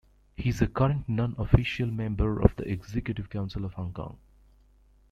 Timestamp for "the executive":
2.55-3.29